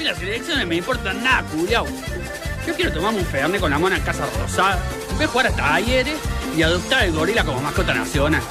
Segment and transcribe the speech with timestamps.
[0.00, 1.84] mí las elecciones me importan nada, culiao.
[2.66, 4.82] Yo quiero tomarme un ferne con la mona en Casa Rosada,
[5.18, 6.18] ver jugar a talleres
[6.56, 8.42] y adoptar el gorila como mascota nacional.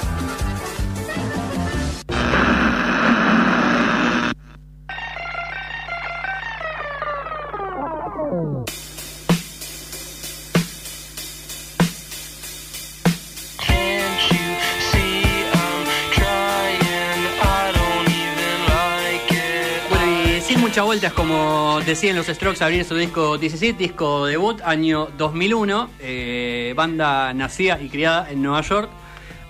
[20.80, 26.72] Muchas vueltas, como decían los Strokes, abrir su disco 17, disco debut, año 2001, eh,
[26.74, 28.88] banda nacida y criada en Nueva York,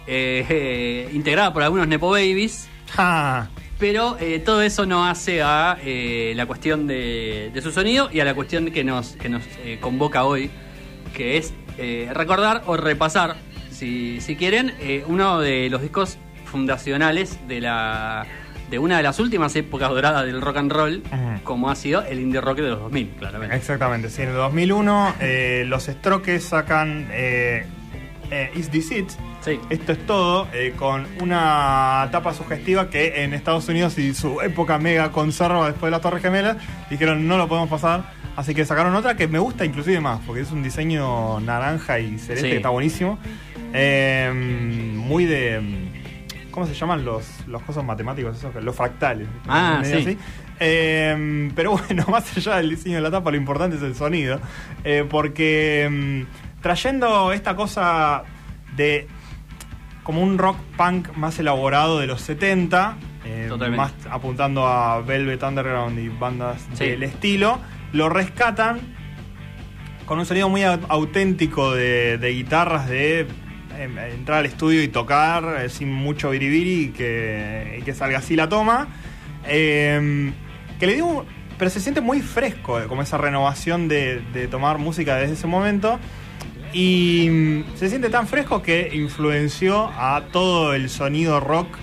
[0.09, 3.49] eh, eh, integrada por algunos Nepo Babies, Ja.
[3.79, 5.79] pero eh, todo eso no hace a
[6.35, 9.45] la cuestión de, de su sonido y a la cuestión que nos, que nos
[9.81, 10.51] convoca hoy,
[11.15, 11.55] que es
[12.13, 13.37] recordar o repasar,
[13.71, 14.75] si, si quieren,
[15.07, 18.27] uno de los discos fundacionales de la
[18.71, 21.03] de una de las últimas épocas doradas del rock and roll,
[21.45, 23.57] como ha sido el indie rock de los 2000, claramente.
[23.57, 27.65] Exactamente, sí, en el 2001 eh, los Strokes sacan eh,
[28.31, 29.09] eh, Is This It?
[29.41, 29.59] Sí.
[29.71, 34.79] Esto es todo, eh, con una tapa sugestiva que en Estados Unidos y su época
[34.79, 36.59] mega conserva después de las Torres Gemelas,
[36.91, 40.43] dijeron no lo podemos pasar, así que sacaron otra que me gusta inclusive más, porque
[40.43, 42.51] es un diseño naranja y celeste Sí.
[42.51, 43.19] que está buenísimo.
[43.73, 44.31] Eh,
[44.95, 45.90] muy de...
[46.51, 48.37] ¿Cómo se llaman los, los cosas matemáticos?
[48.37, 48.55] Esos?
[48.63, 49.29] Los fractales.
[49.49, 50.03] Ah, Medio sí.
[50.09, 50.19] así.
[50.59, 54.41] Eh, pero bueno, más allá del diseño de la tapa, lo importante es el sonido.
[54.85, 55.89] Eh, porque
[56.29, 58.25] mm, trayendo esta cosa
[58.77, 59.07] de
[60.03, 63.77] como un rock punk más elaborado de los 70, eh, Totalmente.
[63.77, 66.87] más apuntando a Velvet Underground y bandas Sí.
[66.87, 67.61] del estilo,
[67.93, 68.81] lo rescatan
[70.07, 73.27] con un sonido muy au- auténtico de, de guitarras, de em,
[73.85, 78.37] entrar al estudio y tocar eh, sin mucho biribiri y que, y que salga así
[78.37, 78.89] la toma.
[79.47, 80.33] Em,
[80.79, 81.25] que le un-
[81.59, 85.47] Pero se siente muy fresco, eh, como esa renovación de, de tomar música desde ese
[85.47, 85.99] momento.
[86.73, 91.77] Y mm, se siente tan fresco que influenció a todo el sonido rock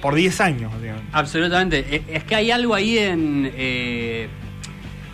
[0.00, 0.72] por 10 años.
[0.80, 1.02] digamos.
[1.12, 1.84] Absolutamente.
[1.94, 3.50] Eh, Es que hay algo ahí en.
[3.54, 4.28] eh,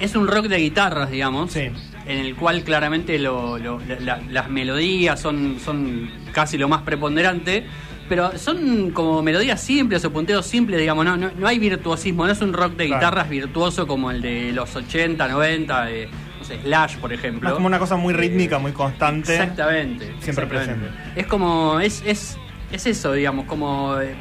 [0.00, 1.50] es un rock de guitarras, digamos.
[1.52, 1.68] Sí.
[2.06, 6.82] En el cual claramente lo- lo- la- la- las melodías son, son casi lo más
[6.82, 7.66] preponderante.
[8.08, 11.04] Pero son como melodías simples o punteos simples, digamos.
[11.04, 12.24] No, no, no hay virtuosismo.
[12.24, 13.00] No es un rock de Claro.
[13.00, 16.08] guitarras virtuoso como el de los 80, 90, de,
[16.38, 17.48] no sé, Slash, por ejemplo.
[17.48, 19.32] Es como una cosa muy rítmica, muy constante.
[19.34, 20.04] Exactamente.
[20.20, 20.74] Siempre exactamente.
[20.86, 21.20] presente.
[21.20, 21.80] Es como.
[21.80, 22.38] Es, es,
[22.70, 23.98] es eso, digamos, como.
[24.00, 24.14] eh,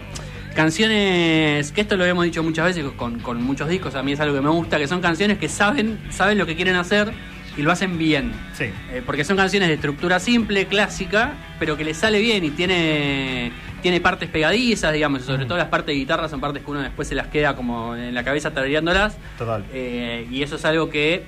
[0.56, 1.72] canciones.
[1.72, 3.94] Que esto lo hemos dicho muchas veces con, con muchos discos.
[3.94, 4.78] A mí es algo que me gusta.
[4.80, 7.12] Que son canciones que saben, saben lo que quieren hacer
[7.58, 8.34] y lo hacen bien.
[8.54, 8.66] Sí.
[8.92, 13.52] Eh, porque son canciones de estructura simple, clásica, pero que le sale bien y tiene,
[13.82, 16.82] tiene partes pegadizas, digamos, y sobre todo las partes de guitarra son partes que uno
[16.82, 19.18] después se las queda como en la cabeza tarareándolas.
[19.38, 19.64] Total.
[19.74, 21.24] Eh, y eso es algo que,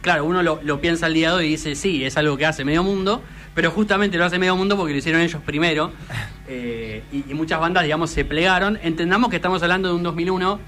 [0.00, 2.46] claro, uno lo, lo piensa al día de hoy y dice, sí, es algo que
[2.46, 3.22] hace medio mundo,
[3.54, 5.92] pero justamente lo hace medio mundo porque lo hicieron ellos primero.
[6.46, 8.78] Eh, y, y muchas bandas, digamos, se plegaron.
[8.82, 10.60] Entendamos que estamos hablando de un 2001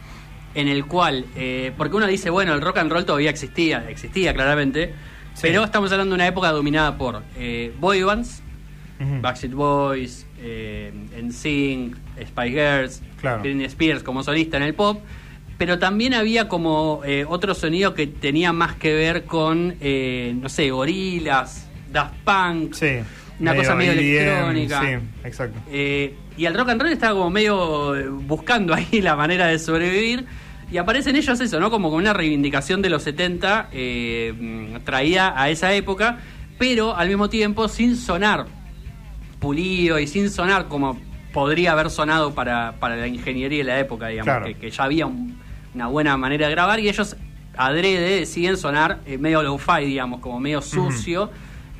[0.56, 4.34] en el cual, eh, porque uno dice, bueno, el rock and roll todavía existía, existía
[4.34, 4.92] claramente,
[5.34, 5.42] Sí.
[5.42, 8.42] pero estamos hablando de una época dominada por eh, boy bands,
[8.98, 9.20] Ujú.
[9.20, 10.90] Backstreet Boys, eh,
[11.22, 11.94] NSYNC,
[12.26, 13.42] Spice Girls, Claro.
[13.42, 15.00] Britney Spears como solista en el pop,
[15.58, 20.48] pero también había como eh, otro sonido que tenía más que ver con, eh, no
[20.48, 22.96] sé, gorilas, Daft Punk, Sí.
[23.38, 24.80] una cosa medio EDM, electrónica.
[24.80, 24.88] Sí,
[25.24, 25.58] exacto.
[25.70, 30.24] Eh, y el rock and roll estaba como medio buscando ahí la manera de sobrevivir.
[30.70, 31.70] Y aparecen ellos eso, ¿no?
[31.70, 36.18] Como con una reivindicación de los 70 eh, traída a esa época,
[36.58, 38.46] pero al mismo tiempo sin sonar
[39.38, 40.98] pulido y sin sonar como
[41.32, 44.46] podría haber sonado para, para la ingeniería de la época, digamos, Claro.
[44.46, 45.38] que, que ya había un-
[45.74, 47.16] una buena manera de grabar y ellos
[47.56, 51.30] adrede deciden sonar eh, medio low-fi, digamos, como medio sucio,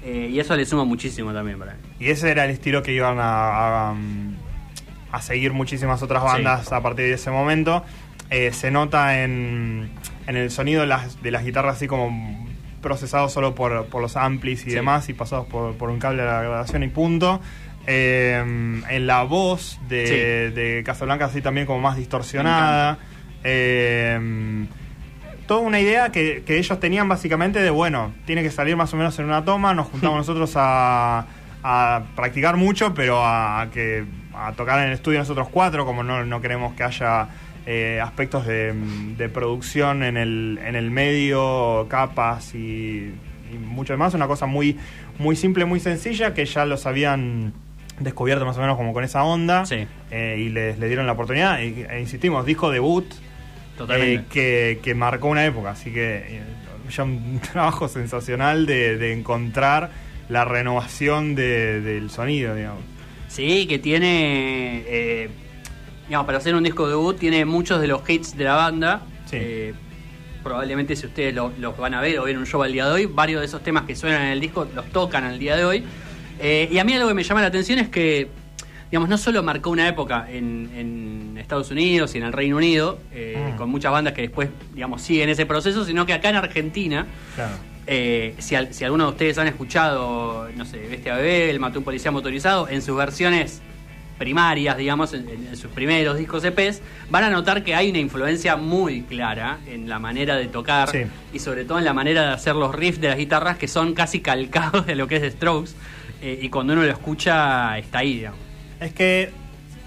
[0.05, 1.81] eh, y eso le suma muchísimo también para mí.
[1.99, 3.95] Y ese era el estilo que iban a, a,
[5.13, 6.29] a seguir muchísimas otras Sí.
[6.29, 7.83] bandas a partir de ese momento.
[8.31, 9.91] Eh, se nota en,
[10.27, 12.47] en el sonido de las, de las guitarras así como
[12.83, 14.77] procesado solo por, por los amplis y Sí.
[14.77, 17.41] demás y pasados por, por un cable de la grabación y punto.
[17.89, 18.37] Eh,
[18.89, 22.99] en la voz de, de Casablanca así también como más distorsionada.
[23.45, 24.67] Eh,
[25.47, 28.97] toda una idea que, que ellos tenían básicamente de, bueno, tiene que salir más o
[28.97, 31.27] menos en una toma, nos juntamos nosotros a,
[31.63, 36.03] a practicar mucho, pero a, a que a tocar en el estudio nosotros cuatro, como
[36.03, 37.29] no, no queremos que haya
[37.67, 38.73] eh, aspectos de,
[39.17, 43.13] de producción en el, en el medio, capas y,
[43.53, 44.77] y mucho más, una cosa muy,
[45.19, 47.53] muy simple, muy sencilla, que ya los habían
[47.99, 49.87] descubierto más o menos como con esa onda Sí.
[50.11, 51.61] eh, y les, le dieron la oportunidad.
[51.63, 53.07] E insistimos, disco debut
[53.91, 55.71] eh, que, que marcó una época.
[55.71, 56.41] Así que
[56.95, 59.91] ya un trabajo sensacional de, de encontrar
[60.29, 62.83] la renovación de- del sonido, digamos.
[63.29, 64.85] Sí, que tiene.
[66.07, 69.03] Digamos, para hacer un disco debut, tiene muchos de los hits de la banda.
[69.27, 69.37] Sí.
[69.41, 69.75] Eh,
[70.43, 72.93] probablemente si ustedes lo- los van a ver o ven un show al día de
[72.93, 75.65] hoy, varios de esos temas que suenan en el disco los tocan al día de
[75.65, 75.85] hoy.
[76.39, 78.29] Eh, y a mí algo que me llama la atención es que,
[78.91, 82.99] digamos, no solo marcó una época en, en Estados Unidos y en el Reino Unido,
[83.13, 83.57] eh, Mm.
[83.57, 87.07] con muchas bandas que después, digamos, siguen ese proceso, sino que acá en Argentina.
[87.35, 87.53] Claro.
[87.89, 91.79] Eh, si, al- si alguno de ustedes han escuchado, no sé, Bestia Bebé, El Mató
[91.81, 93.63] un Policía Motorizado, en sus versiones
[94.19, 96.81] primarias, digamos, en, sus primeros discos EPs,
[97.11, 101.03] van a notar que hay una influencia muy clara en la manera de tocar Sí.
[101.33, 103.95] y sobre todo en la manera de hacer los riffs de las guitarras que son
[103.95, 105.73] casi calcados de lo que es Strokes.
[106.23, 108.39] eh, y cuando uno lo escucha, está ahí, digamos.
[108.81, 109.31] Es que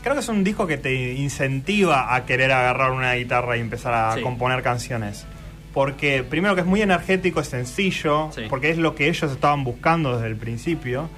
[0.03, 3.93] creo que es un disco que te incentiva a querer agarrar una guitarra y empezar
[3.93, 4.21] a Sí.
[4.21, 5.25] componer canciones.
[5.73, 8.43] Porque primero que es muy energético, es sencillo, Sí.
[8.49, 11.09] porque es lo que ellos estaban buscando desde el principio.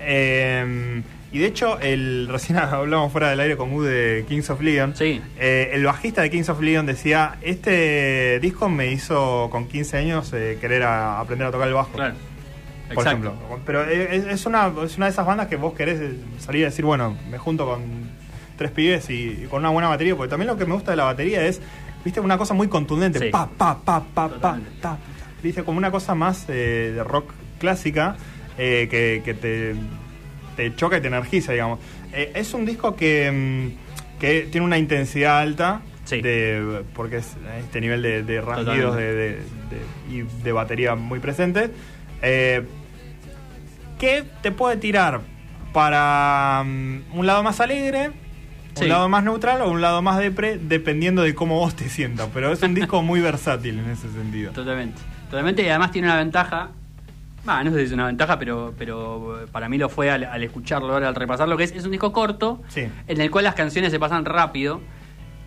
[0.00, 1.02] Eh,
[1.32, 4.94] y de hecho, el recién hablamos fuera del aire con Gu de Kings of Leon.
[4.96, 5.20] Sí.
[5.38, 10.32] Eh, el bajista de Kings of Leon decía, este disco me hizo con 15 años
[10.32, 12.14] eh, querer a- aprender a tocar el bajo Claro.
[12.88, 13.28] por Exacto.
[13.28, 13.60] ejemplo.
[13.66, 16.68] Pero es, es una, es una de esas bandas que vos querés eh, salir a
[16.70, 17.82] decir, bueno, me junto con
[18.56, 20.96] tres pibes y, y con una buena batería, porque también lo que me gusta de
[20.96, 21.60] la batería es,
[22.04, 23.28] viste, una cosa muy contundente, Sí.
[23.30, 24.96] pa, pa, pa, pa, pa, ta,
[25.42, 28.16] viste, como una cosa más eh, de rock clásica
[28.56, 29.74] eh, que, que te,
[30.56, 31.78] te choca y te energiza, digamos.
[32.12, 35.82] Eh, es un disco que, mm, que tiene una intensidad alta.
[36.04, 36.20] Sí.
[36.22, 39.38] De, porque es este nivel de, de rasguidos de, de-
[40.10, 41.70] y de batería muy presente.
[42.22, 42.62] Eh,
[43.98, 45.20] ¿Qué te puede tirar
[45.72, 48.10] para mm, un lado más alegre,
[48.74, 48.84] Sí.
[48.84, 52.28] un lado más neutral o un lado más depre, dependiendo de cómo vos te sientas?
[52.34, 54.52] Pero es un disco muy versátil en ese sentido.
[54.52, 55.00] Totalmente.
[55.30, 56.68] Totalmente, y además tiene una ventaja.
[57.46, 60.42] Bah, no sé si es una ventaja, pero, pero para mí lo fue al, al
[60.42, 62.86] escucharlo ahora, al repasarlo, que es, es un disco corto, Sí.
[63.06, 64.80] en el cual las canciones se pasan rápido,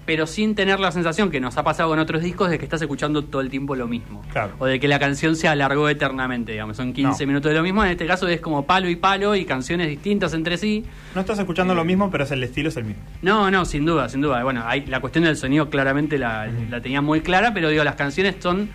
[0.06, 2.81] pero sin tener la sensación que nos ha pasado con otros discos de que estás
[2.81, 4.24] escuchando todo el tiempo lo mismo.
[4.31, 4.54] Claro.
[4.57, 6.78] O de que la canción se alargó eternamente, digamos.
[6.78, 7.28] Son 15 No.
[7.28, 7.84] minutos de lo mismo.
[7.86, 10.84] En este caso es como palo y palo y canciones distintas entre sí.
[11.13, 13.04] No estás escuchando lo mismo, pero es el estilo es el mismo.
[13.22, 14.42] No, no, sin duda, sin duda.
[14.44, 17.95] Bueno, hay, la cuestión del sonido claramente la, la tenía muy clara, pero digo, las
[17.95, 18.69] canciones son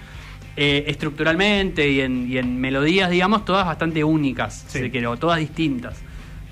[0.57, 4.79] eh, estructuralmente y en, y en melodías, digamos, todas bastante únicas, Sí.
[4.79, 5.97] si se quiere, o todas distintas.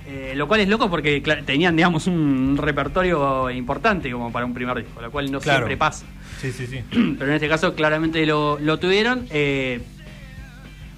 [0.06, 4.76] Eh, lo cual es loco porque tenían, digamos, un repertorio importante como para un primer
[4.78, 5.60] disco, lo cual no Claro.
[5.60, 6.04] siempre pasa.
[6.40, 6.81] Sí, sí, sí.
[6.90, 9.26] Pero en este caso claramente lo, lo tuvieron.
[9.31, 9.81] eh,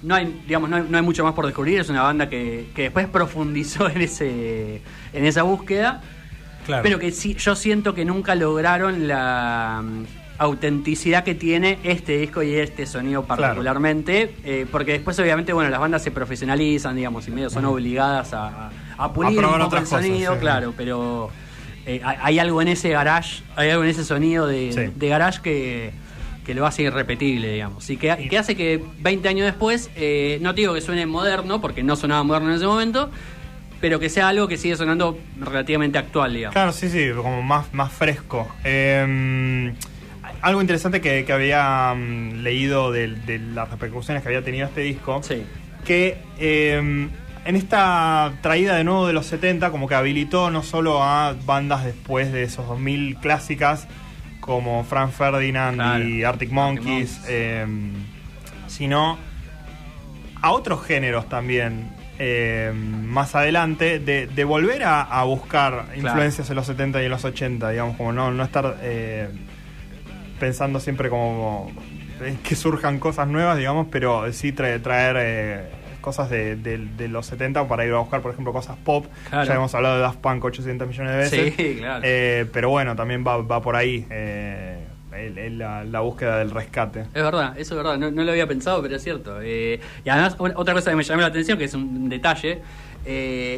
[0.01, 1.79] no hay, digamos, no hay, no hay mucho más por descubrir.
[1.79, 4.81] Es una banda que, que después profundizó en ese,
[5.13, 6.01] en esa búsqueda.
[6.65, 6.83] Claro.
[6.83, 9.83] Pero que sí, yo siento que nunca lograron la
[10.37, 14.35] autenticidad que tiene este disco y este sonido particularmente.
[14.43, 18.69] eh, porque después, obviamente, bueno, las bandas se profesionalizan, digamos, y medio son obligadas a,
[18.97, 20.39] a pulir probar un poco el cosas, sonido, sí.
[20.39, 21.29] claro, pero
[21.85, 24.91] eh, hay, algo en ese garage, hay algo en ese sonido de, Sí.
[24.95, 25.91] de garage que,
[26.45, 27.89] que lo hace irrepetible, digamos.
[27.89, 31.81] Y que, hace que 20 años después, eh, no te digo que suene moderno, porque
[31.83, 33.09] no sonaba moderno en ese momento,
[33.81, 36.53] pero que sea algo que sigue sonando relativamente actual, digamos.
[36.53, 38.47] Claro, sí, sí, como más, más fresco.
[38.63, 39.73] Eh,
[40.45, 44.81] algo interesante que, que había mm, leído de, de las repercusiones que había tenido este
[44.81, 45.43] disco, Sí.
[45.85, 47.09] que eh,
[47.45, 51.83] en esta traída de nuevo de los 70 como que habilitó no solo a bandas
[51.83, 53.87] después de esos 2000 clásicas
[54.39, 56.03] como Frank Ferdinand Claro.
[56.07, 57.65] y Arctic Arctic Monkeys, eh,
[58.67, 59.17] sino
[60.41, 66.55] a otros géneros también eh, más adelante de, de volver a, a buscar influencias en
[66.55, 69.27] los 70 y en los 80, digamos, como no, no estar eh,
[70.45, 71.71] pensando siempre como
[72.43, 75.61] que surjan cosas nuevas, digamos, pero sí traer, traer eh,
[76.01, 79.07] cosas de, de- de los 70 para ir a buscar, por ejemplo, cosas pop.
[79.29, 79.47] Claro.
[79.47, 81.53] Ya hemos hablado de Daft Punk 800 millones de veces.
[81.57, 82.01] Sí, claro.
[82.05, 86.51] Eh, pero bueno, también va, va por ahí eh, el- el- la, la búsqueda del
[86.51, 87.01] rescate.
[87.01, 89.39] Es verdad, eso es verdad, no, no lo había pensado, pero es cierto.
[89.41, 92.61] Eh, y además, otra cosa que me llamó la atención, que es un detalle,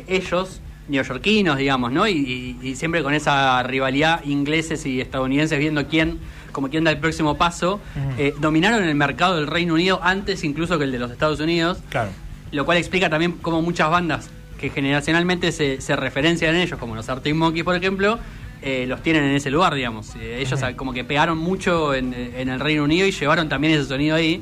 [0.08, 2.08] ellos, neoyorquinos, digamos, ¿no?
[2.08, 6.18] Y, y- y siempre con esa rivalidad ingleses y estadounidenses viendo quién,
[6.52, 7.80] como quién da el próximo paso,
[8.18, 11.80] eh, dominaron el mercado del Reino Unido antes incluso que el de los Estados Unidos,
[11.90, 12.10] Claro.
[12.52, 16.96] lo cual explica también cómo muchas bandas que generacionalmente se, se referencian en ellos, como
[16.96, 18.18] los Arctic Monkeys, por ejemplo,
[18.64, 20.16] eh, los tienen en ese lugar, digamos.
[20.16, 23.86] Eh, ellos como que pegaron mucho en, en el Reino Unido y llevaron también ese
[23.86, 24.42] sonido ahí,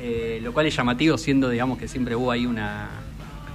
[0.00, 2.90] eh, lo cual es llamativo, siendo, digamos, que siempre hubo ahí una,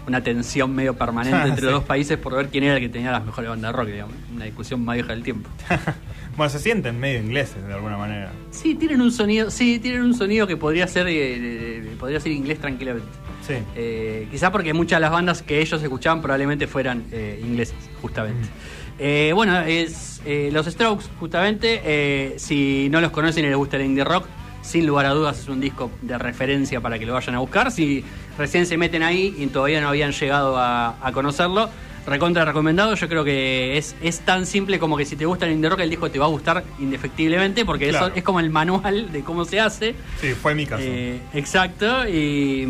[0.07, 1.65] una tensión medio permanente entre Sí.
[1.65, 3.87] los dos países por ver quién era el que tenía las mejores bandas de rock,
[3.89, 4.15] digamos.
[4.35, 5.47] Una discusión más vieja del tiempo.
[6.39, 8.31] bueno, se sienten medio ingleses de alguna manera.
[8.49, 12.59] Sí, tienen un sonido, sí, tienen un sonido que podría ser, eh, podría ser inglés
[12.59, 13.09] tranquilamente.
[13.45, 13.55] Sí.
[13.75, 18.47] Eh, quizá porque muchas de las bandas que ellos escuchaban probablemente fueran eh, ingleses, justamente.
[18.99, 21.81] Eh, bueno, es eh, los Strokes, justamente.
[21.83, 24.25] eh, si no los conocen y les gusta el indie rock,
[24.61, 27.69] sin lugar a dudas es un disco de referencia para que lo vayan a buscar.
[27.69, 28.03] Si
[28.37, 31.69] recién se meten ahí y todavía no habían llegado a, a conocerlo,
[32.09, 32.93] recontra recomendado.
[32.95, 35.79] Yo creo que es, es tan simple como que si te gusta el indie rock,
[35.81, 38.07] el disco te va a gustar indefectiblemente, porque Claro.
[38.07, 39.95] eso es como el manual de cómo se hace.
[40.19, 40.83] Sí, fue mi caso.
[40.85, 42.67] Eh, exacto, y,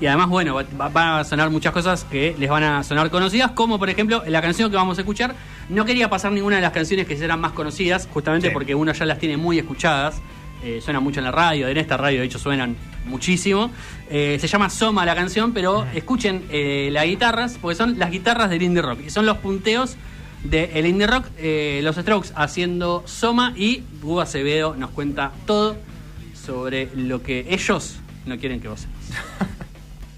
[0.00, 3.10] y además, bueno, va- va- van a sonar muchas cosas que les van a sonar
[3.10, 5.34] conocidas, como por ejemplo la canción que vamos a escuchar.
[5.68, 8.52] No quería pasar ninguna de las canciones que eran más conocidas, justamente Sí.
[8.54, 10.20] porque uno ya las tiene muy escuchadas.
[10.62, 12.76] Eh, suenan mucho en la radio, en esta radio de hecho suenan
[13.06, 13.70] muchísimo.
[14.08, 18.50] Eh, se llama Soma la canción, pero escuchen eh, las guitarras, porque son las guitarras
[18.50, 19.96] del indie rock, y son los punteos
[20.44, 25.76] del indie rock, eh, los Strokes haciendo Soma y Hugo Acevedo nos cuenta todo
[26.34, 29.48] sobre lo que ellos no quieren que vos sepas.